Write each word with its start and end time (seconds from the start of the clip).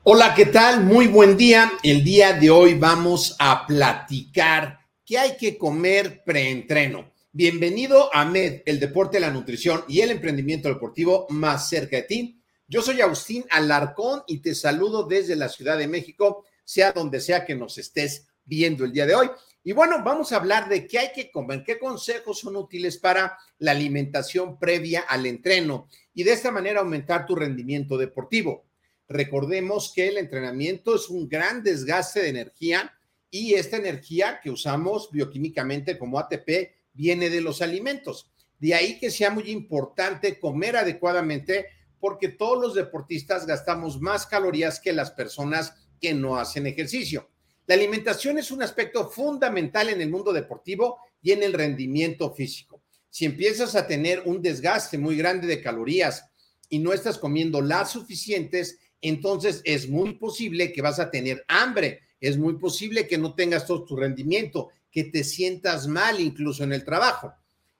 Hola, 0.03 0.33
¿qué 0.33 0.45
tal? 0.45 0.85
Muy 0.85 1.07
buen 1.07 1.35
día. 1.35 1.73
El 1.83 2.05
día 2.05 2.31
de 2.33 2.51
hoy 2.51 2.75
vamos 2.75 3.35
a 3.37 3.67
platicar 3.67 4.79
qué 5.03 5.17
hay 5.17 5.35
que 5.35 5.57
comer 5.57 6.23
preentreno. 6.23 7.14
Bienvenido 7.37 8.15
a 8.15 8.23
MED, 8.23 8.61
el 8.65 8.79
deporte, 8.79 9.19
la 9.19 9.29
nutrición 9.29 9.83
y 9.89 9.99
el 9.99 10.11
emprendimiento 10.11 10.69
deportivo 10.69 11.27
más 11.27 11.67
cerca 11.67 11.97
de 11.97 12.03
ti. 12.03 12.41
Yo 12.65 12.81
soy 12.81 13.01
Agustín 13.01 13.43
Alarcón 13.49 14.23
y 14.25 14.39
te 14.39 14.55
saludo 14.55 15.03
desde 15.03 15.35
la 15.35 15.49
Ciudad 15.49 15.77
de 15.77 15.89
México, 15.89 16.45
sea 16.63 16.93
donde 16.93 17.19
sea 17.19 17.43
que 17.43 17.53
nos 17.53 17.77
estés 17.77 18.29
viendo 18.45 18.85
el 18.85 18.93
día 18.93 19.05
de 19.05 19.15
hoy. 19.15 19.29
Y 19.65 19.73
bueno, 19.73 20.01
vamos 20.01 20.31
a 20.31 20.37
hablar 20.37 20.69
de 20.69 20.87
qué 20.87 20.97
hay 20.97 21.11
que 21.13 21.29
comer, 21.29 21.65
qué 21.65 21.77
consejos 21.77 22.39
son 22.39 22.55
útiles 22.55 22.97
para 22.99 23.37
la 23.57 23.71
alimentación 23.71 24.57
previa 24.57 25.01
al 25.01 25.25
entreno 25.25 25.89
y 26.13 26.23
de 26.23 26.31
esta 26.31 26.51
manera 26.51 26.79
aumentar 26.79 27.25
tu 27.25 27.35
rendimiento 27.35 27.97
deportivo. 27.97 28.63
Recordemos 29.09 29.91
que 29.93 30.07
el 30.07 30.19
entrenamiento 30.19 30.95
es 30.95 31.09
un 31.09 31.27
gran 31.27 31.63
desgaste 31.63 32.21
de 32.21 32.29
energía 32.29 32.93
y 33.29 33.55
esta 33.55 33.75
energía 33.75 34.39
que 34.41 34.51
usamos 34.51 35.11
bioquímicamente 35.11 35.97
como 35.97 36.17
ATP 36.17 36.84
viene 36.95 37.29
de 37.29 37.41
los 37.41 37.61
alimentos. 37.61 38.31
De 38.59 38.73
ahí 38.73 38.97
que 38.99 39.11
sea 39.11 39.29
muy 39.29 39.51
importante 39.51 40.39
comer 40.39 40.77
adecuadamente 40.77 41.67
porque 41.99 42.29
todos 42.29 42.59
los 42.59 42.73
deportistas 42.73 43.45
gastamos 43.45 44.01
más 44.01 44.25
calorías 44.25 44.79
que 44.79 44.93
las 44.93 45.11
personas 45.11 45.73
que 45.99 46.13
no 46.13 46.37
hacen 46.37 46.65
ejercicio. 46.65 47.29
La 47.67 47.75
alimentación 47.75 48.37
es 48.37 48.51
un 48.51 48.61
aspecto 48.61 49.09
fundamental 49.09 49.89
en 49.89 50.01
el 50.01 50.09
mundo 50.09 50.31
deportivo 50.31 50.99
y 51.21 51.31
en 51.31 51.41
el 51.43 51.53
rendimiento 51.53 52.31
físico. 52.31 52.81
Si 53.09 53.25
empiezas 53.25 53.75
a 53.75 53.87
tener 53.87 54.21
un 54.25 54.41
desgaste 54.41 54.97
muy 54.97 55.15
grande 55.15 55.47
de 55.47 55.61
calorías 55.61 56.25
y 56.69 56.79
no 56.79 56.93
estás 56.93 57.17
comiendo 57.17 57.61
las 57.61 57.91
suficientes, 57.91 58.77
entonces 59.01 59.61
es 59.63 59.89
muy 59.89 60.15
posible 60.15 60.71
que 60.71 60.81
vas 60.81 60.99
a 60.99 61.09
tener 61.09 61.43
hambre, 61.47 62.01
es 62.19 62.37
muy 62.37 62.57
posible 62.57 63.07
que 63.07 63.17
no 63.17 63.33
tengas 63.33 63.65
todo 63.65 63.85
tu 63.85 63.95
rendimiento, 63.95 64.69
que 64.95 65.03
te 65.03 65.25
sientas 65.25 65.87
mal 65.87 66.21
incluso 66.21 66.63
en 66.63 66.71
el 66.71 66.85
trabajo. 66.85 67.33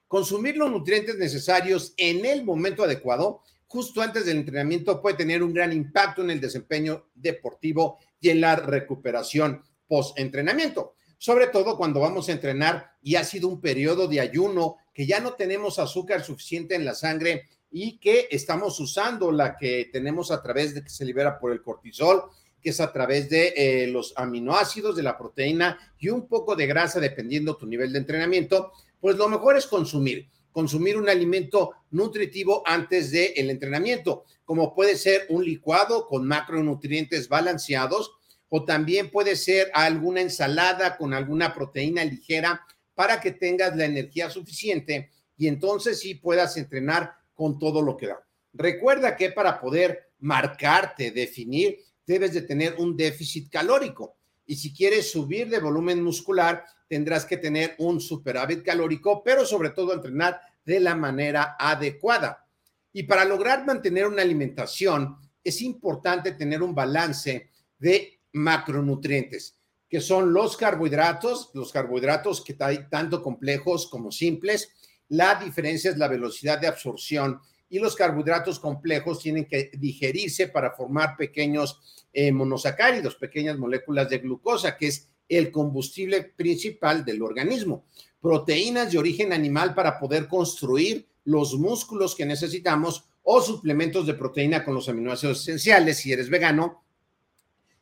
Consumir 0.06 0.58
los 0.58 0.70
nutrientes 0.70 1.16
necesarios 1.16 1.94
en 1.96 2.26
el 2.26 2.44
momento 2.44 2.84
adecuado, 2.84 3.40
justo 3.66 4.02
antes 4.02 4.26
del 4.26 4.36
entrenamiento, 4.36 5.00
puede 5.00 5.16
tener 5.16 5.42
un 5.42 5.54
gran 5.54 5.72
impacto 5.72 6.20
en 6.20 6.28
el 6.28 6.42
desempeño 6.42 7.06
deportivo 7.14 7.98
y 8.20 8.28
en 8.28 8.42
la 8.42 8.56
recuperación 8.56 9.62
post-entrenamiento. 9.88 10.92
Sobre 11.16 11.46
todo 11.46 11.78
cuando 11.78 12.00
vamos 12.00 12.28
a 12.28 12.32
entrenar 12.32 12.90
y 13.00 13.14
ha 13.14 13.24
sido 13.24 13.48
un 13.48 13.62
periodo 13.62 14.08
de 14.08 14.20
ayuno, 14.20 14.76
que 14.92 15.06
ya 15.06 15.18
no 15.20 15.32
tenemos 15.32 15.78
azúcar 15.78 16.22
suficiente 16.22 16.74
en 16.74 16.84
la 16.84 16.94
sangre 16.94 17.48
y 17.70 17.96
que 17.96 18.28
estamos 18.30 18.78
usando 18.78 19.32
la 19.32 19.56
que 19.56 19.88
tenemos 19.90 20.30
a 20.30 20.42
través 20.42 20.74
de 20.74 20.82
que 20.82 20.90
se 20.90 21.06
libera 21.06 21.38
por 21.38 21.50
el 21.50 21.62
cortisol, 21.62 22.24
que 22.62 22.70
es 22.70 22.80
a 22.80 22.92
través 22.92 23.28
de 23.28 23.54
eh, 23.56 23.86
los 23.88 24.12
aminoácidos, 24.16 24.96
de 24.96 25.02
la 25.02 25.16
proteína 25.16 25.78
y 25.98 26.08
un 26.08 26.26
poco 26.28 26.56
de 26.56 26.66
grasa, 26.66 27.00
dependiendo 27.00 27.56
tu 27.56 27.66
nivel 27.66 27.92
de 27.92 27.98
entrenamiento, 27.98 28.72
pues 29.00 29.16
lo 29.16 29.28
mejor 29.28 29.56
es 29.56 29.66
consumir, 29.66 30.28
consumir 30.52 30.96
un 30.96 31.08
alimento 31.08 31.72
nutritivo 31.90 32.62
antes 32.66 33.10
del 33.10 33.32
el 33.36 33.50
entrenamiento, 33.50 34.24
como 34.44 34.74
puede 34.74 34.96
ser 34.96 35.26
un 35.28 35.44
licuado 35.44 36.06
con 36.06 36.26
macronutrientes 36.26 37.28
balanceados 37.28 38.12
o 38.48 38.64
también 38.64 39.10
puede 39.10 39.36
ser 39.36 39.70
alguna 39.74 40.20
ensalada 40.20 40.96
con 40.96 41.14
alguna 41.14 41.52
proteína 41.52 42.04
ligera 42.04 42.64
para 42.94 43.20
que 43.20 43.32
tengas 43.32 43.76
la 43.76 43.84
energía 43.84 44.30
suficiente 44.30 45.10
y 45.36 45.48
entonces 45.48 46.00
sí 46.00 46.14
puedas 46.14 46.56
entrenar 46.56 47.12
con 47.34 47.58
todo 47.58 47.82
lo 47.82 47.96
que 47.96 48.06
da. 48.06 48.26
Recuerda 48.52 49.16
que 49.16 49.30
para 49.30 49.60
poder 49.60 50.10
marcarte, 50.18 51.10
definir, 51.10 51.78
debes 52.06 52.32
de 52.32 52.42
tener 52.42 52.76
un 52.78 52.96
déficit 52.96 53.50
calórico. 53.50 54.16
Y 54.46 54.56
si 54.56 54.72
quieres 54.72 55.10
subir 55.10 55.48
de 55.48 55.58
volumen 55.58 56.02
muscular, 56.02 56.64
tendrás 56.88 57.24
que 57.24 57.36
tener 57.36 57.74
un 57.78 58.00
superávit 58.00 58.62
calórico, 58.62 59.22
pero 59.24 59.44
sobre 59.44 59.70
todo 59.70 59.92
entrenar 59.92 60.40
de 60.64 60.80
la 60.80 60.94
manera 60.94 61.56
adecuada. 61.58 62.46
Y 62.92 63.02
para 63.02 63.24
lograr 63.24 63.66
mantener 63.66 64.06
una 64.06 64.22
alimentación, 64.22 65.16
es 65.42 65.60
importante 65.62 66.32
tener 66.32 66.62
un 66.62 66.74
balance 66.74 67.50
de 67.78 68.20
macronutrientes, 68.32 69.56
que 69.88 70.00
son 70.00 70.32
los 70.32 70.56
carbohidratos, 70.56 71.50
los 71.54 71.72
carbohidratos 71.72 72.42
que 72.42 72.56
hay 72.60 72.88
tanto 72.88 73.22
complejos 73.22 73.88
como 73.88 74.10
simples, 74.10 74.70
la 75.08 75.36
diferencia 75.36 75.90
es 75.90 75.98
la 75.98 76.08
velocidad 76.08 76.58
de 76.60 76.66
absorción 76.66 77.40
y 77.68 77.78
los 77.78 77.96
carbohidratos 77.96 78.60
complejos 78.60 79.18
tienen 79.18 79.44
que 79.44 79.70
digerirse 79.76 80.48
para 80.48 80.72
formar 80.72 81.16
pequeños 81.16 82.04
eh, 82.12 82.32
monosacáridos, 82.32 83.16
pequeñas 83.16 83.58
moléculas 83.58 84.08
de 84.08 84.18
glucosa, 84.18 84.76
que 84.76 84.88
es 84.88 85.08
el 85.28 85.50
combustible 85.50 86.22
principal 86.22 87.04
del 87.04 87.22
organismo. 87.22 87.84
Proteínas 88.20 88.92
de 88.92 88.98
origen 88.98 89.32
animal 89.32 89.74
para 89.74 89.98
poder 89.98 90.28
construir 90.28 91.06
los 91.24 91.54
músculos 91.54 92.14
que 92.14 92.24
necesitamos 92.24 93.04
o 93.22 93.42
suplementos 93.42 94.06
de 94.06 94.14
proteína 94.14 94.64
con 94.64 94.74
los 94.74 94.88
aminoácidos 94.88 95.42
esenciales 95.42 95.98
si 95.98 96.12
eres 96.12 96.30
vegano. 96.30 96.84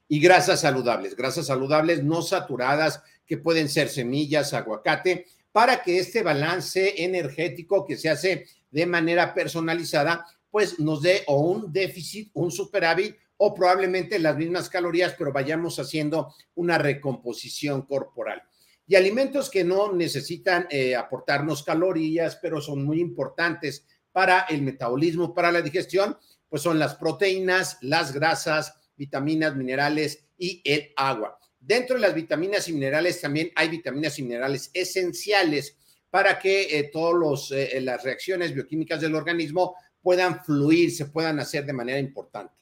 Y 0.08 0.20
grasas 0.20 0.60
saludables, 0.60 1.16
grasas 1.16 1.46
saludables 1.46 2.02
no 2.02 2.22
saturadas 2.22 3.02
que 3.26 3.38
pueden 3.38 3.68
ser 3.68 3.88
semillas, 3.88 4.52
aguacate, 4.52 5.26
para 5.52 5.82
que 5.82 5.98
este 5.98 6.22
balance 6.22 7.04
energético 7.04 7.86
que 7.86 7.96
se 7.96 8.10
hace 8.10 8.46
de 8.74 8.86
manera 8.86 9.32
personalizada, 9.32 10.26
pues 10.50 10.80
nos 10.80 11.00
dé 11.00 11.22
o 11.28 11.40
un 11.42 11.72
déficit, 11.72 12.32
un 12.34 12.50
superávit 12.50 13.14
o 13.36 13.54
probablemente 13.54 14.18
las 14.18 14.36
mismas 14.36 14.68
calorías, 14.68 15.14
pero 15.16 15.32
vayamos 15.32 15.78
haciendo 15.78 16.34
una 16.56 16.76
recomposición 16.76 17.82
corporal. 17.82 18.42
Y 18.84 18.96
alimentos 18.96 19.48
que 19.48 19.62
no 19.62 19.92
necesitan 19.92 20.66
eh, 20.70 20.96
aportarnos 20.96 21.62
calorías, 21.62 22.34
pero 22.42 22.60
son 22.60 22.84
muy 22.84 23.00
importantes 23.00 23.86
para 24.10 24.40
el 24.40 24.62
metabolismo, 24.62 25.32
para 25.32 25.52
la 25.52 25.62
digestión, 25.62 26.18
pues 26.48 26.62
son 26.62 26.80
las 26.80 26.96
proteínas, 26.96 27.78
las 27.80 28.12
grasas, 28.12 28.74
vitaminas, 28.96 29.54
minerales 29.54 30.26
y 30.36 30.60
el 30.64 30.90
agua. 30.96 31.38
Dentro 31.60 31.94
de 31.94 32.02
las 32.02 32.14
vitaminas 32.14 32.68
y 32.68 32.72
minerales 32.72 33.20
también 33.20 33.52
hay 33.54 33.68
vitaminas 33.68 34.18
y 34.18 34.24
minerales 34.24 34.72
esenciales 34.74 35.76
para 36.14 36.38
que 36.38 36.78
eh, 36.78 36.90
todas 36.92 37.50
eh, 37.50 37.80
las 37.80 38.04
reacciones 38.04 38.54
bioquímicas 38.54 39.00
del 39.00 39.16
organismo 39.16 39.74
puedan 40.00 40.44
fluir, 40.44 40.92
se 40.92 41.06
puedan 41.06 41.40
hacer 41.40 41.66
de 41.66 41.72
manera 41.72 41.98
importante. 41.98 42.54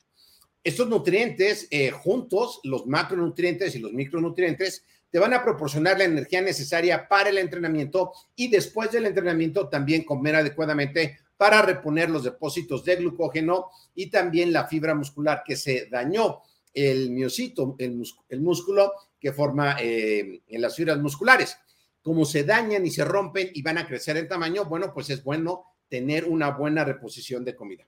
Estos 0.64 0.88
nutrientes 0.88 1.68
eh, 1.70 1.90
juntos, 1.90 2.60
los 2.64 2.86
macronutrientes 2.86 3.74
y 3.74 3.78
los 3.78 3.92
micronutrientes, 3.92 4.86
te 5.10 5.18
van 5.18 5.34
a 5.34 5.44
proporcionar 5.44 5.98
la 5.98 6.04
energía 6.04 6.40
necesaria 6.40 7.06
para 7.06 7.28
el 7.28 7.36
entrenamiento 7.36 8.12
y 8.34 8.48
después 8.48 8.90
del 8.90 9.04
entrenamiento 9.04 9.68
también 9.68 10.04
comer 10.04 10.36
adecuadamente 10.36 11.18
para 11.36 11.60
reponer 11.60 12.08
los 12.08 12.24
depósitos 12.24 12.86
de 12.86 12.96
glucógeno 12.96 13.66
y 13.94 14.06
también 14.06 14.50
la 14.50 14.66
fibra 14.66 14.94
muscular 14.94 15.42
que 15.44 15.56
se 15.56 15.88
dañó, 15.90 16.40
el 16.72 17.10
miocito, 17.10 17.76
el, 17.78 18.40
músculo 18.40 18.92
que 19.20 19.30
forma 19.30 19.76
eh, 19.78 20.40
en 20.48 20.62
las 20.62 20.74
fibras 20.74 20.98
musculares. 21.00 21.58
Como 22.02 22.24
se 22.24 22.44
dañan 22.44 22.84
y 22.84 22.90
se 22.90 23.04
rompen 23.04 23.50
y 23.54 23.62
van 23.62 23.78
a 23.78 23.86
crecer 23.86 24.16
en 24.16 24.28
tamaño, 24.28 24.64
bueno, 24.64 24.92
pues 24.92 25.10
es 25.10 25.22
bueno 25.22 25.64
tener 25.88 26.24
una 26.24 26.50
buena 26.50 26.84
reposición 26.84 27.44
de 27.44 27.54
comida. 27.54 27.86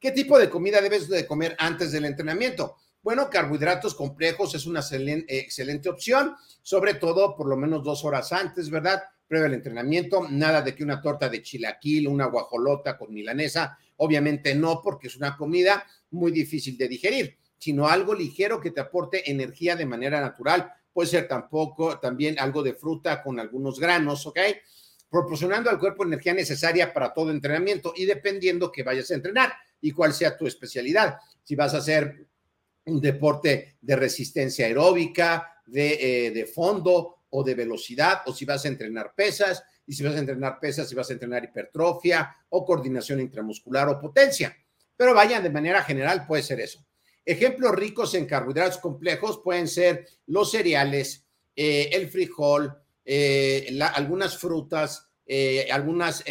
¿Qué 0.00 0.10
tipo 0.10 0.38
de 0.38 0.50
comida 0.50 0.80
debes 0.80 1.08
de 1.08 1.26
comer 1.26 1.56
antes 1.58 1.92
del 1.92 2.04
entrenamiento? 2.04 2.76
Bueno, 3.02 3.28
carbohidratos 3.28 3.94
complejos 3.94 4.54
es 4.54 4.66
una 4.66 4.80
excelente 4.80 5.88
opción, 5.88 6.34
sobre 6.62 6.94
todo 6.94 7.36
por 7.36 7.48
lo 7.48 7.56
menos 7.56 7.84
dos 7.84 8.04
horas 8.04 8.32
antes, 8.32 8.70
¿verdad? 8.70 9.02
Previo 9.28 9.46
al 9.46 9.54
entrenamiento, 9.54 10.26
nada 10.28 10.62
de 10.62 10.74
que 10.74 10.82
una 10.82 11.00
torta 11.00 11.28
de 11.28 11.42
chilaquil, 11.42 12.08
una 12.08 12.26
guajolota 12.26 12.96
con 12.96 13.12
milanesa, 13.12 13.78
obviamente 13.96 14.54
no, 14.54 14.80
porque 14.82 15.08
es 15.08 15.16
una 15.16 15.36
comida 15.36 15.86
muy 16.10 16.32
difícil 16.32 16.78
de 16.78 16.88
digerir, 16.88 17.38
sino 17.58 17.88
algo 17.88 18.14
ligero 18.14 18.60
que 18.60 18.70
te 18.70 18.80
aporte 18.80 19.30
energía 19.30 19.76
de 19.76 19.86
manera 19.86 20.20
natural. 20.20 20.72
Puede 20.94 21.08
ser 21.08 21.28
tampoco, 21.28 21.98
también 21.98 22.38
algo 22.38 22.62
de 22.62 22.72
fruta 22.72 23.22
con 23.22 23.40
algunos 23.40 23.80
granos, 23.80 24.24
¿ok? 24.26 24.38
Proporcionando 25.10 25.68
al 25.68 25.78
cuerpo 25.78 26.04
energía 26.04 26.32
necesaria 26.32 26.92
para 26.94 27.12
todo 27.12 27.30
entrenamiento 27.30 27.92
y 27.96 28.06
dependiendo 28.06 28.70
que 28.70 28.84
vayas 28.84 29.10
a 29.10 29.14
entrenar 29.14 29.52
y 29.80 29.90
cuál 29.90 30.14
sea 30.14 30.36
tu 30.36 30.46
especialidad. 30.46 31.18
Si 31.42 31.56
vas 31.56 31.74
a 31.74 31.78
hacer 31.78 32.26
un 32.86 33.00
deporte 33.00 33.76
de 33.80 33.96
resistencia 33.96 34.66
aeróbica, 34.66 35.60
de, 35.66 36.26
eh, 36.26 36.30
de, 36.30 36.46
fondo 36.46 37.24
o 37.30 37.42
de 37.42 37.54
velocidad, 37.54 38.22
o 38.26 38.32
si 38.32 38.44
vas 38.44 38.64
a 38.64 38.68
entrenar 38.68 39.14
pesas, 39.16 39.64
y 39.86 39.94
si 39.94 40.04
vas 40.04 40.14
a 40.14 40.18
entrenar 40.18 40.60
pesas, 40.60 40.88
si 40.88 40.94
vas 40.94 41.10
a 41.10 41.14
entrenar 41.14 41.44
hipertrofia 41.44 42.36
o 42.50 42.64
coordinación 42.64 43.20
intramuscular 43.20 43.88
o 43.88 44.00
potencia. 44.00 44.56
Pero 44.96 45.12
vaya, 45.12 45.40
de 45.40 45.50
manera 45.50 45.82
general 45.82 46.26
puede 46.26 46.42
ser 46.42 46.60
eso. 46.60 46.84
Ejemplos 47.24 47.74
ricos 47.74 48.14
en 48.14 48.26
carbohidratos 48.26 48.78
complejos 48.78 49.40
pueden 49.42 49.66
ser 49.66 50.06
los 50.26 50.50
cereales, 50.50 51.24
eh, 51.56 51.90
el 51.92 52.08
frijol, 52.08 52.76
eh, 53.04 53.78
algunas 53.94 54.36
frutas, 54.36 55.08
algunas 55.70 56.22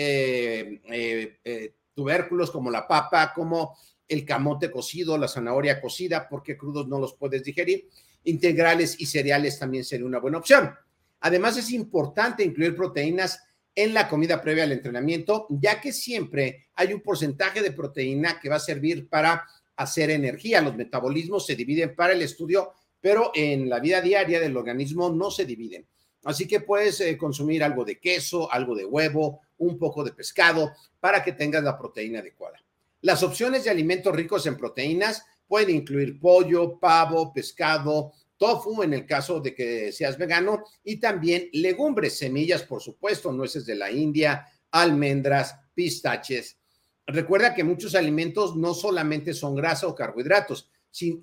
tubérculos 1.95 2.51
como 2.51 2.69
la 2.69 2.87
papa, 2.87 3.33
como 3.33 3.75
el 4.07 4.25
camote 4.25 4.69
cocido, 4.69 5.17
la 5.17 5.27
zanahoria 5.27 5.81
cocida, 5.81 6.27
porque 6.29 6.57
crudos 6.57 6.87
no 6.87 6.99
los 6.99 7.15
puedes 7.15 7.43
digerir. 7.43 7.89
Integrales 8.25 8.99
y 8.99 9.05
cereales 9.05 9.59
también 9.59 9.83
sería 9.83 10.05
una 10.05 10.19
buena 10.19 10.37
opción. 10.37 10.73
Además, 11.21 11.57
es 11.57 11.71
importante 11.71 12.43
incluir 12.43 12.75
proteínas 12.75 13.41
en 13.75 13.93
la 13.93 14.07
comida 14.07 14.41
previa 14.41 14.65
al 14.65 14.71
entrenamiento, 14.71 15.47
ya 15.49 15.81
que 15.81 15.91
siempre 15.91 16.67
hay 16.75 16.93
un 16.93 17.01
porcentaje 17.01 17.61
de 17.61 17.71
proteína 17.71 18.39
que 18.39 18.49
va 18.49 18.57
a 18.57 18.59
servir 18.59 19.09
para 19.09 19.45
hacer 19.75 20.09
energía. 20.09 20.61
Los 20.61 20.75
metabolismos 20.75 21.45
se 21.45 21.55
dividen 21.55 21.95
para 21.95 22.13
el 22.13 22.21
estudio, 22.21 22.73
pero 22.99 23.31
en 23.33 23.69
la 23.69 23.79
vida 23.79 24.01
diaria 24.01 24.39
del 24.39 24.55
organismo 24.55 25.09
no 25.09 25.31
se 25.31 25.45
dividen. 25.45 25.87
Así 26.23 26.47
que 26.47 26.61
puedes 26.61 27.01
eh, 27.01 27.17
consumir 27.17 27.63
algo 27.63 27.83
de 27.83 27.99
queso, 27.99 28.51
algo 28.51 28.75
de 28.75 28.85
huevo, 28.85 29.41
un 29.57 29.77
poco 29.77 30.03
de 30.03 30.13
pescado 30.13 30.73
para 30.99 31.23
que 31.23 31.33
tengas 31.33 31.63
la 31.63 31.77
proteína 31.77 32.19
adecuada. 32.19 32.63
Las 33.01 33.23
opciones 33.23 33.65
de 33.65 33.69
alimentos 33.69 34.15
ricos 34.15 34.45
en 34.45 34.57
proteínas 34.57 35.25
pueden 35.47 35.75
incluir 35.75 36.19
pollo, 36.19 36.79
pavo, 36.79 37.33
pescado, 37.33 38.13
tofu 38.37 38.83
en 38.83 38.93
el 38.93 39.05
caso 39.05 39.39
de 39.39 39.53
que 39.53 39.91
seas 39.91 40.17
vegano 40.17 40.63
y 40.83 40.97
también 40.97 41.49
legumbres, 41.51 42.17
semillas, 42.17 42.63
por 42.63 42.81
supuesto, 42.81 43.31
nueces 43.31 43.65
de 43.65 43.75
la 43.75 43.91
India, 43.91 44.47
almendras, 44.71 45.55
pistaches. 45.73 46.57
Recuerda 47.05 47.53
que 47.53 47.63
muchos 47.63 47.95
alimentos 47.95 48.55
no 48.55 48.73
solamente 48.73 49.33
son 49.33 49.55
grasa 49.55 49.87
o 49.87 49.95
carbohidratos, 49.95 50.69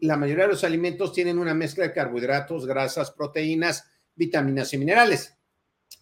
la 0.00 0.16
mayoría 0.16 0.44
de 0.44 0.52
los 0.52 0.64
alimentos 0.64 1.12
tienen 1.12 1.38
una 1.38 1.54
mezcla 1.54 1.84
de 1.84 1.92
carbohidratos, 1.92 2.66
grasas, 2.66 3.12
proteínas, 3.12 3.84
vitaminas 4.14 4.72
y 4.74 4.78
minerales. 4.78 5.34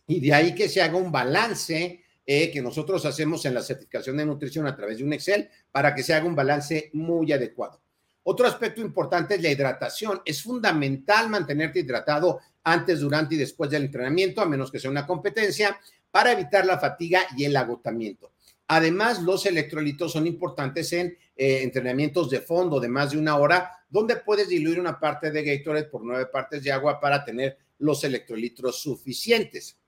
Y 0.07 0.21
de 0.21 0.33
ahí 0.33 0.55
que 0.55 0.69
se 0.69 0.81
haga 0.81 0.97
un 0.97 1.13
balance 1.13 2.03
eh, 2.25 2.51
que 2.51 2.63
nosotros 2.63 3.05
hacemos 3.05 3.45
en 3.45 3.55
la 3.55 3.63
certificación 3.63 4.17
de 4.17 4.27
nutrición 4.27 4.67
a 4.67 4.75
través 4.75 4.99
de 4.99 5.05
un 5.05 5.13
Excel 5.13 5.49
para 5.71 5.95
que 5.95 6.03
se 6.03 6.15
haga 6.15 6.27
un 6.27 6.35
balance 6.35 6.91
muy 6.95 7.31
adecuado. 7.33 7.81
Otro 8.23 8.47
aspecto 8.47 8.81
importante 8.81 9.37
es 9.37 9.43
la 9.43 9.51
hidratación. 9.51 10.21
Es 10.25 10.43
fundamental 10.43 11.29
mantenerte 11.29 11.81
hidratado 11.81 12.41
antes, 12.65 13.01
durante 13.01 13.35
y 13.35 13.39
después 13.39 13.71
del 13.71 13.85
entrenamiento, 13.85 14.43
a 14.43 14.47
menos 14.47 14.71
que 14.71 14.79
sea 14.79 14.91
una 14.91 15.07
competencia, 15.07 15.79
para 16.11 16.33
evitar 16.33 16.67
la 16.67 16.79
fatiga 16.79 17.21
y 17.37 17.45
el 17.45 17.57
agotamiento. 17.57 18.33
Además, 18.69 19.23
los 19.23 19.47
electrolitos 19.47 20.13
son 20.13 20.27
importantes 20.27 20.93
en 20.93 21.17
eh, 21.37 21.63
entrenamientos 21.63 22.29
de 22.29 22.41
fondo 22.41 22.79
de 22.79 22.89
más 22.89 23.13
de 23.13 23.19
una 23.19 23.37
hora, 23.37 23.73
donde 23.89 24.17
puedes 24.17 24.49
diluir 24.49 24.79
una 24.79 25.01
parte 25.01 25.31
de 25.31 25.43
Gatorade 25.43 25.89
por 25.89 26.05
nueve 26.05 26.27
partes 26.27 26.63
de 26.63 26.71
agua 26.71 27.01
para 27.01 27.25
tener 27.25 27.57
los 27.79 28.05
electrolitos 28.05 28.81
suficientes. 28.81 29.79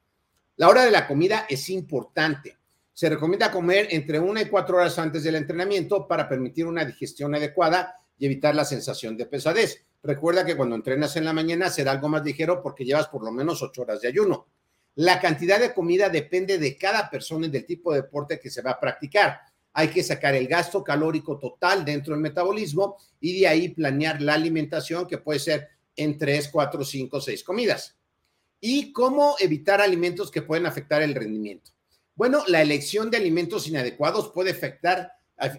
La 0.56 0.68
hora 0.68 0.84
de 0.84 0.90
la 0.90 1.06
comida 1.06 1.46
es 1.48 1.68
importante. 1.68 2.56
Se 2.92 3.08
recomienda 3.10 3.50
comer 3.50 3.88
entre 3.90 4.18
una 4.18 4.42
y 4.42 4.46
cuatro 4.46 4.78
horas 4.78 4.98
antes 4.98 5.24
del 5.24 5.36
entrenamiento 5.36 6.08
para 6.08 6.28
permitir 6.28 6.66
una 6.66 6.84
digestión 6.84 7.34
adecuada 7.34 7.96
y 8.18 8.26
evitar 8.26 8.54
la 8.54 8.64
sensación 8.64 9.16
de 9.16 9.26
pesadez. 9.26 9.84
Recuerda 10.02 10.44
que 10.44 10.56
cuando 10.56 10.76
entrenas 10.76 11.16
en 11.16 11.26
la 11.26 11.32
mañana 11.34 11.68
será 11.68 11.92
algo 11.92 12.08
más 12.08 12.24
ligero 12.24 12.62
porque 12.62 12.84
llevas 12.84 13.08
por 13.08 13.22
lo 13.24 13.30
menos 13.30 13.62
ocho 13.62 13.82
horas 13.82 14.00
de 14.00 14.08
ayuno. 14.08 14.46
La 14.96 15.20
cantidad 15.20 15.60
de 15.60 15.72
comida 15.72 16.08
depende 16.08 16.58
de 16.58 16.76
cada 16.76 17.08
persona 17.08 17.46
y 17.46 17.50
del 17.50 17.66
tipo 17.66 17.92
de 17.92 18.02
deporte 18.02 18.40
que 18.40 18.50
se 18.50 18.62
va 18.62 18.72
a 18.72 18.80
practicar. 18.80 19.40
Hay 19.72 19.88
que 19.88 20.02
sacar 20.02 20.34
el 20.34 20.48
gasto 20.48 20.82
calórico 20.82 21.38
total 21.38 21.84
dentro 21.84 22.12
del 22.12 22.22
metabolismo 22.22 22.96
y 23.20 23.40
de 23.40 23.48
ahí 23.48 23.68
planear 23.68 24.20
la 24.20 24.34
alimentación 24.34 25.06
que 25.06 25.18
puede 25.18 25.38
ser 25.38 25.68
en 25.94 26.18
tres, 26.18 26.48
cuatro, 26.48 26.84
cinco, 26.84 27.20
seis 27.20 27.44
comidas 27.44 27.96
y 28.60 28.92
cómo 28.92 29.36
evitar 29.38 29.80
alimentos 29.80 30.30
que 30.30 30.42
pueden 30.42 30.66
afectar 30.66 31.02
el 31.02 31.14
rendimiento. 31.14 31.70
Bueno, 32.14 32.42
la 32.48 32.60
elección 32.60 33.10
de 33.10 33.16
alimentos 33.16 33.66
inadecuados 33.66 34.30
puede 34.32 34.50
afectar, 34.50 35.12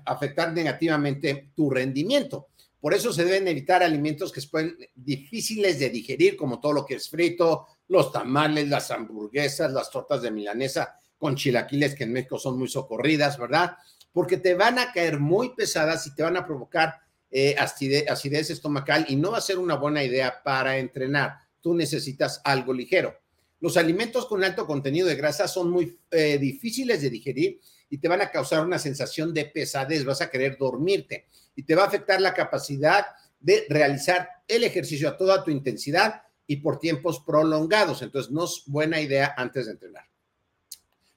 afectar 0.06 0.54
negativamente 0.54 1.52
tu 1.56 1.70
rendimiento. 1.70 2.50
Por 2.80 2.94
eso 2.94 3.12
se 3.14 3.26
deben 3.26 3.48
evitar 3.48 3.82
alimentos 3.82 4.32
que 4.32 4.42
pueden 4.42 4.78
difíciles 4.94 5.80
de 5.80 5.90
digerir, 5.90 6.36
como 6.36 6.60
todo 6.60 6.74
lo 6.74 6.86
que 6.86 6.96
es 6.96 7.10
frito, 7.10 7.68
los 7.92 8.10
tamales, 8.10 8.70
las 8.70 8.90
hamburguesas, 8.90 9.74
las 9.74 9.92
tortas 9.92 10.22
de 10.22 10.32
milanesa 10.32 10.98
con 11.18 11.36
chilaquiles 11.36 11.94
que 11.94 12.06
en 12.06 12.14
México 12.14 12.40
son 12.40 12.58
muy 12.58 12.70
socorridas, 12.70 13.38
¿verdad? 13.38 13.76
Porque 14.14 14.38
te 14.38 14.54
van 14.56 14.80
a 14.80 14.94
caer 14.94 15.20
muy 15.20 15.54
pesadas 15.56 16.08
y 16.08 16.16
te 16.16 16.24
van 16.24 16.38
a 16.38 16.46
provocar 16.46 17.02
eh, 17.30 17.54
acidez 17.58 18.50
estomacal 18.50 19.06
y 19.10 19.18
no 19.18 19.32
va 19.32 19.40
a 19.40 19.42
ser 19.42 19.60
una 19.60 19.76
buena 19.76 20.06
idea 20.06 20.42
para 20.42 20.78
entrenar 20.78 21.38
tú 21.60 21.76
necesitas 21.76 22.40
algo 22.46 22.74
ligero. 22.74 23.14
Los 23.60 23.76
alimentos 23.76 24.26
con 24.26 24.42
alto 24.42 24.66
contenido 24.66 25.10
de 25.10 25.16
grasa 25.16 25.50
son 25.50 25.70
muy 25.70 26.00
eh, 26.12 26.38
difíciles 26.38 27.02
de 27.02 27.10
digerir 27.10 27.60
y 27.90 27.98
te 27.98 28.08
van 28.08 28.22
a 28.22 28.32
causar 28.32 28.66
una 28.66 28.80
sensación 28.80 29.34
de 29.34 29.46
pesadez, 29.46 30.06
vas 30.06 30.22
a 30.22 30.30
querer 30.30 30.58
dormirte 30.58 31.28
y 31.58 31.64
te 31.64 31.76
va 31.76 31.84
a 31.84 31.88
afectar 31.88 32.22
la 32.22 32.34
capacidad 32.34 33.06
de 33.42 33.66
realizar 33.68 34.30
el 34.48 34.64
ejercicio 34.64 35.10
a 35.10 35.18
toda 35.18 35.44
tu 35.44 35.52
intensidad 35.52 36.24
y 36.52 36.58
por 36.58 36.80
tiempos 36.80 37.22
prolongados. 37.22 38.02
Entonces, 38.02 38.30
no 38.30 38.44
es 38.44 38.64
buena 38.66 39.00
idea 39.00 39.34
antes 39.38 39.68
de 39.68 39.72
entrenar. 39.72 40.04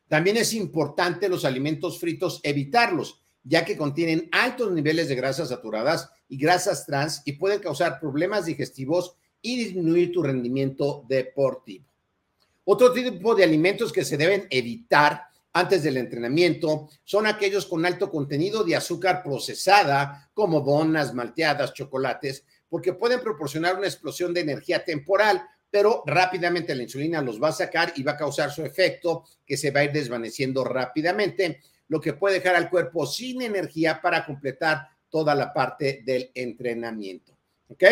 También 0.07 0.37
es 0.37 0.55
importante 0.55 1.29
los 1.29 1.45
alimentos 1.45 1.99
fritos 1.99 2.39
evitarlos, 2.45 3.21
ya 3.43 3.65
que 3.65 3.77
contienen 3.77 4.29
altos 4.31 4.71
niveles 4.71 5.09
de 5.09 5.17
grasas 5.17 5.49
saturadas 5.49 6.09
y 6.29 6.37
grasas 6.37 6.87
trans 6.87 7.21
y 7.25 7.33
pueden 7.33 7.59
causar 7.59 7.99
problemas 7.99 8.47
digestivos 8.47 9.17
y 9.43 9.57
disminuir 9.57 10.13
tu 10.13 10.23
rendimiento 10.23 11.05
deportivo. 11.09 11.85
Otro 12.63 12.93
tipo 12.93 13.35
de 13.35 13.43
alimentos 13.43 13.93
que 13.93 14.05
se 14.05 14.17
deben 14.17 14.47
evitar 14.51 15.25
antes 15.53 15.83
del 15.83 15.97
entrenamiento 15.97 16.89
son 17.03 17.27
aquellos 17.27 17.67
con 17.67 17.85
alto 17.85 18.09
contenido 18.09 18.63
de 18.63 18.77
azúcar 18.77 19.25
procesada, 19.25 20.31
como 20.33 20.61
donas, 20.61 21.13
malteadas, 21.13 21.75
chocolates, 21.75 22.45
porque 22.75 22.93
pueden 22.93 23.21
proporcionar 23.21 23.79
una 23.79 23.87
explosión 23.87 24.35
de 24.35 24.41
energía 24.41 24.85
temporal, 24.85 25.41
pero 25.71 26.03
rápidamente 26.07 26.75
la 26.75 26.83
insulina 26.83 27.23
los 27.23 27.41
va 27.41 27.51
a 27.51 27.53
sacar 27.53 27.93
y 27.95 28.03
va 28.03 28.13
a 28.13 28.17
causar 28.17 28.51
su 28.51 28.65
efecto 28.65 29.23
que 29.47 29.57
se 29.57 29.71
va 29.71 29.79
a 29.79 29.85
ir 29.85 29.93
desvaneciendo 29.93 30.65
rápidamente, 30.65 31.61
lo 31.87 32.01
que 32.01 32.15
puede 32.15 32.41
dejar 32.41 32.57
al 32.57 32.69
cuerpo 32.69 33.07
sin 33.07 33.43
energía 33.43 34.03
para 34.03 34.27
completar 34.27 34.89
toda 35.09 35.37
la 35.37 35.53
parte 35.53 36.03
del 36.05 36.33
entrenamiento. 36.35 37.39
¿Ok? 37.69 37.85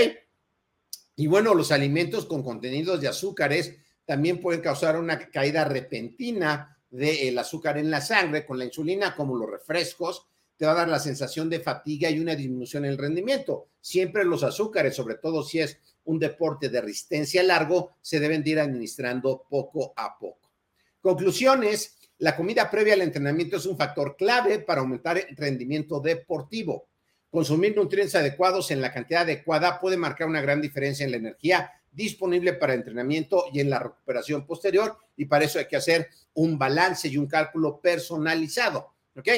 Y 1.15 1.29
bueno, 1.29 1.55
los 1.55 1.71
alimentos 1.71 2.27
con 2.27 2.43
contenidos 2.43 3.01
de 3.01 3.07
azúcares 3.07 3.77
también 4.05 4.41
pueden 4.41 4.63
causar 4.63 4.99
una 4.99 5.17
caída 5.31 5.65
repentina 5.65 6.77
del 6.91 7.39
azúcar 7.39 7.79
en 7.79 7.89
la 7.89 8.01
sangre 8.01 8.45
con 8.45 8.59
la 8.59 8.65
insulina, 8.65 9.15
como 9.15 9.37
los 9.37 9.49
refrescos, 9.49 10.27
te 10.63 10.67
va 10.67 10.75
a 10.75 10.77
dar 10.77 10.89
la 10.89 11.01
sensación 11.01 11.51
de 11.51 11.59
fatiga 11.59 12.09
y 12.09 12.21
una 12.21 12.37
disminución 12.37 12.85
en 12.85 12.93
el 12.93 12.99
rendimiento. 12.99 13.71
Siempre 13.81 14.25
los 14.25 14.45
azúcares, 14.45 14.95
sobre 14.95 15.17
todo 15.17 15.43
si 15.43 15.59
es 15.59 15.77
un 16.05 16.21
deporte 16.21 16.69
de 16.69 16.81
resistencia 16.81 17.43
largo, 17.43 17.97
se 18.01 18.21
deben 18.21 18.45
de 18.45 18.51
ir 18.51 18.61
administrando 18.61 19.45
poco 19.51 19.93
a 19.97 20.17
poco. 20.17 20.53
Conclusiones, 21.01 21.99
la 22.19 22.37
comida 22.37 22.71
previa 22.71 22.95
al 22.95 23.03
entrenamiento 23.03 23.57
es 23.57 23.67
un 23.67 23.77
factor 23.77 24.15
clave 24.17 24.61
para 24.61 24.83
aumentar 24.83 25.19
el 25.19 25.37
rendimiento 25.37 25.99
deportivo. 25.99 26.87
Consumir 27.29 27.75
nutrientes 27.75 28.15
adecuados 28.15 28.71
en 28.71 28.81
la 28.81 28.93
cantidad 28.93 29.23
adecuada 29.23 29.81
puede 29.81 29.97
marcar 29.97 30.29
una 30.29 30.43
gran 30.43 30.61
diferencia 30.61 31.05
en 31.05 31.11
la 31.11 31.17
energía 31.17 31.73
disponible 31.91 32.53
para 32.53 32.75
entrenamiento 32.75 33.47
y 33.53 33.59
en 33.59 33.69
la 33.69 33.81
recuperación 33.81 34.47
posterior 34.47 34.97
y 35.17 35.25
para 35.25 35.45
eso 35.45 35.59
hay 35.59 35.67
que 35.67 35.75
hacer 35.75 36.09
un 36.35 36.57
balance 36.57 37.09
y 37.09 37.17
un 37.17 37.27
cálculo 37.27 37.81
personalizado, 37.81 38.95
¿ok? 39.17 39.29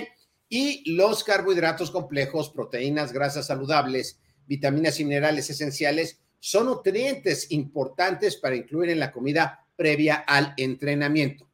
Y 0.57 0.89
los 0.95 1.25
carbohidratos 1.25 1.91
complejos, 1.91 2.49
proteínas, 2.49 3.13
grasas 3.13 3.49
saludables, 3.49 4.21
vitaminas 4.47 5.01
y 5.01 5.05
minerales 5.05 5.51
esenciales 5.51 6.21
son 6.39 6.67
nutrientes 6.67 7.51
importantes 7.51 8.37
para 8.37 8.55
incluir 8.55 8.91
en 8.91 9.01
la 9.01 9.11
comida 9.11 9.67
previa 9.75 10.15
al 10.15 10.55
entrenamiento. 10.57 11.51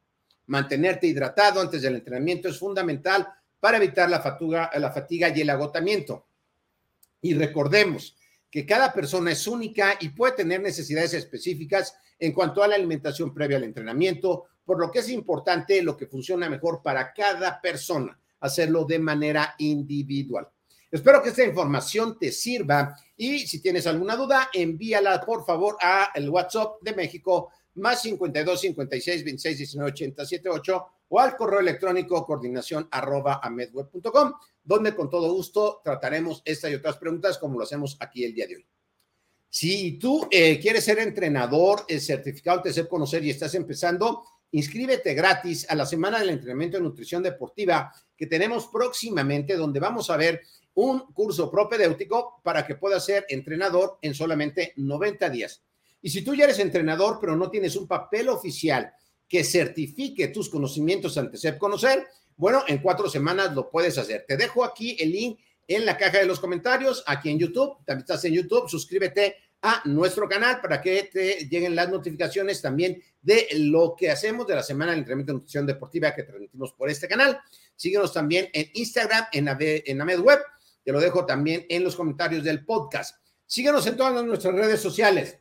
Mantenerte 0.48 1.06
hidratado 1.06 1.62
antes 1.62 1.80
del 1.80 1.94
entrenamiento 1.94 2.50
es 2.50 2.58
fundamental 2.58 3.26
para 3.58 3.78
evitar 3.78 4.10
la 4.10 4.20
fatiga, 4.20 4.70
la 4.78 4.92
fatiga 4.92 5.30
y 5.30 5.40
el 5.40 5.48
agotamiento. 5.48 6.26
Y 7.22 7.32
recordemos 7.32 8.18
que 8.50 8.66
cada 8.66 8.92
persona 8.92 9.32
es 9.32 9.46
única 9.46 9.94
y 9.98 10.10
puede 10.10 10.34
tener 10.34 10.60
necesidades 10.60 11.14
específicas 11.14 11.96
en 12.18 12.32
cuanto 12.34 12.62
a 12.62 12.68
la 12.68 12.74
alimentación 12.74 13.32
previa 13.32 13.56
al 13.56 13.64
entrenamiento, 13.64 14.48
por 14.62 14.78
lo 14.78 14.90
que 14.90 14.98
es 14.98 15.08
importante 15.08 15.80
lo 15.80 15.96
que 15.96 16.06
funciona 16.06 16.50
mejor 16.50 16.82
para 16.82 17.14
cada 17.14 17.62
persona, 17.62 18.19
hacerlo 18.40 18.84
de 18.84 18.98
manera 18.98 19.54
individual. 19.58 20.48
Espero 20.90 21.22
que 21.22 21.28
esta 21.28 21.44
información 21.44 22.18
te 22.18 22.32
sirva 22.32 22.96
y 23.16 23.46
si 23.46 23.60
tienes 23.60 23.86
alguna 23.86 24.16
duda, 24.16 24.50
envíala 24.52 25.20
por 25.20 25.46
favor 25.46 25.76
a 25.80 26.10
el 26.14 26.28
WhatsApp 26.28 26.82
de 26.82 26.94
México 26.94 27.50
más 27.74 28.02
52 28.02 28.60
56 28.60 29.24
26 29.24 29.58
19 29.58 29.92
80 29.92 30.26
78 30.26 30.86
o 31.08 31.20
al 31.20 31.36
correo 31.36 31.60
electrónico 31.60 32.24
coordinación 32.24 32.88
arroba 32.90 33.40
amedweb.com, 33.42 34.32
donde 34.64 34.94
con 34.94 35.08
todo 35.08 35.32
gusto 35.32 35.80
trataremos 35.84 36.42
esta 36.44 36.68
y 36.68 36.74
otras 36.74 36.96
preguntas 36.96 37.38
como 37.38 37.58
lo 37.58 37.64
hacemos 37.64 37.96
aquí 38.00 38.24
el 38.24 38.34
día 38.34 38.46
de 38.46 38.56
hoy. 38.56 38.66
Si 39.48 39.98
tú 39.98 40.28
eh, 40.30 40.60
quieres 40.60 40.84
ser 40.84 41.00
entrenador, 41.00 41.84
el 41.88 42.00
certificado 42.00 42.62
de 42.62 42.72
ser 42.72 42.86
conocer 42.86 43.24
y 43.24 43.30
estás 43.30 43.54
empezando, 43.56 44.22
inscríbete 44.52 45.14
gratis 45.14 45.66
a 45.68 45.74
la 45.74 45.86
semana 45.86 46.18
del 46.18 46.30
entrenamiento 46.30 46.76
de 46.76 46.82
nutrición 46.82 47.22
deportiva 47.22 47.92
que 48.16 48.26
tenemos 48.26 48.66
próximamente, 48.68 49.56
donde 49.56 49.80
vamos 49.80 50.10
a 50.10 50.16
ver 50.16 50.42
un 50.74 51.12
curso 51.12 51.50
propedéutico 51.50 52.40
para 52.42 52.66
que 52.66 52.76
puedas 52.76 53.04
ser 53.04 53.26
entrenador 53.28 53.98
en 54.02 54.14
solamente 54.14 54.72
90 54.76 55.30
días. 55.30 55.62
Y 56.02 56.10
si 56.10 56.22
tú 56.22 56.34
ya 56.34 56.44
eres 56.44 56.58
entrenador, 56.58 57.18
pero 57.20 57.36
no 57.36 57.50
tienes 57.50 57.76
un 57.76 57.86
papel 57.86 58.28
oficial 58.28 58.92
que 59.28 59.44
certifique 59.44 60.28
tus 60.28 60.48
conocimientos 60.48 61.16
ante 61.18 61.36
SEP 61.36 61.58
Conocer, 61.58 62.06
bueno, 62.36 62.64
en 62.66 62.78
cuatro 62.78 63.08
semanas 63.08 63.54
lo 63.54 63.70
puedes 63.70 63.98
hacer. 63.98 64.24
Te 64.26 64.36
dejo 64.36 64.64
aquí 64.64 64.96
el 64.98 65.12
link 65.12 65.38
en 65.68 65.84
la 65.84 65.96
caja 65.96 66.18
de 66.18 66.26
los 66.26 66.40
comentarios, 66.40 67.04
aquí 67.06 67.30
en 67.30 67.38
YouTube. 67.38 67.76
También 67.84 68.00
estás 68.00 68.24
en 68.24 68.32
YouTube, 68.32 68.68
suscríbete 68.68 69.36
a 69.62 69.82
nuestro 69.84 70.28
canal 70.28 70.60
para 70.60 70.80
que 70.80 71.10
te 71.12 71.48
lleguen 71.48 71.74
las 71.74 71.90
notificaciones 71.90 72.62
también 72.62 73.02
de 73.20 73.46
lo 73.54 73.94
que 73.96 74.10
hacemos 74.10 74.46
de 74.46 74.54
la 74.54 74.62
semana 74.62 74.92
de 74.92 74.98
entrenamiento 74.98 75.32
de 75.32 75.38
nutrición 75.38 75.66
deportiva 75.66 76.14
que 76.14 76.22
transmitimos 76.22 76.72
por 76.72 76.88
este 76.88 77.06
canal. 77.06 77.38
Síguenos 77.76 78.12
también 78.12 78.48
en 78.52 78.70
Instagram, 78.74 79.26
en, 79.32 79.48
en 79.58 80.00
AmedWeb. 80.00 80.40
Te 80.82 80.92
lo 80.92 81.00
dejo 81.00 81.26
también 81.26 81.66
en 81.68 81.84
los 81.84 81.94
comentarios 81.94 82.42
del 82.42 82.64
podcast. 82.64 83.16
Síguenos 83.44 83.86
en 83.86 83.96
todas 83.96 84.24
nuestras 84.24 84.54
redes 84.54 84.80
sociales. 84.80 85.38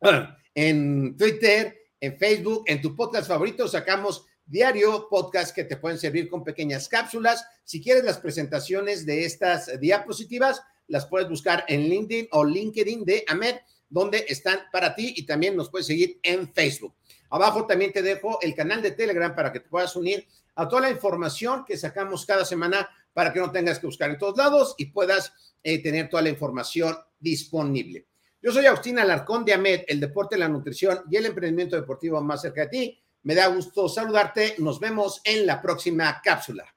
en 0.54 1.16
Twitter, 1.16 1.76
en 1.98 2.16
Facebook, 2.16 2.64
en 2.66 2.80
tu 2.80 2.94
podcast 2.94 3.28
favorito 3.28 3.66
sacamos 3.68 4.24
diario 4.50 5.06
podcast 5.08 5.54
que 5.54 5.64
te 5.64 5.76
pueden 5.76 5.98
servir 5.98 6.28
con 6.28 6.42
pequeñas 6.42 6.88
cápsulas. 6.88 7.44
Si 7.62 7.80
quieres 7.80 8.04
las 8.04 8.18
presentaciones 8.18 9.06
de 9.06 9.24
estas 9.24 9.78
diapositivas, 9.78 10.60
las 10.90 11.06
puedes 11.06 11.28
buscar 11.28 11.64
en 11.68 11.88
LinkedIn 11.88 12.28
o 12.32 12.44
LinkedIn 12.44 13.04
de 13.04 13.24
Ahmed, 13.28 13.56
donde 13.88 14.26
están 14.28 14.58
para 14.70 14.94
ti 14.94 15.14
y 15.16 15.24
también 15.24 15.56
nos 15.56 15.70
puedes 15.70 15.86
seguir 15.86 16.20
en 16.22 16.52
Facebook. 16.52 16.94
Abajo 17.30 17.66
también 17.66 17.92
te 17.92 18.02
dejo 18.02 18.38
el 18.42 18.54
canal 18.54 18.82
de 18.82 18.90
Telegram 18.90 19.34
para 19.34 19.52
que 19.52 19.60
te 19.60 19.68
puedas 19.68 19.94
unir 19.96 20.26
a 20.56 20.68
toda 20.68 20.82
la 20.82 20.90
información 20.90 21.64
que 21.64 21.76
sacamos 21.76 22.26
cada 22.26 22.44
semana 22.44 22.88
para 23.12 23.32
que 23.32 23.40
no 23.40 23.50
tengas 23.50 23.78
que 23.78 23.86
buscar 23.86 24.10
en 24.10 24.18
todos 24.18 24.36
lados 24.36 24.74
y 24.78 24.86
puedas 24.86 25.32
eh, 25.62 25.82
tener 25.82 26.08
toda 26.08 26.22
la 26.22 26.28
información 26.28 26.96
disponible. 27.18 28.06
Yo 28.42 28.52
soy 28.52 28.66
Agustín 28.66 28.98
Alarcón 28.98 29.44
de 29.44 29.52
AMED, 29.52 29.82
el 29.86 30.00
deporte, 30.00 30.38
la 30.38 30.48
nutrición 30.48 31.02
y 31.10 31.16
el 31.16 31.26
emprendimiento 31.26 31.76
deportivo 31.76 32.20
más 32.20 32.42
cerca 32.42 32.62
de 32.62 32.68
ti. 32.68 33.02
Me 33.22 33.34
da 33.34 33.46
gusto 33.48 33.88
saludarte. 33.88 34.54
Nos 34.58 34.80
vemos 34.80 35.20
en 35.24 35.46
la 35.46 35.60
próxima 35.60 36.20
cápsula. 36.22 36.74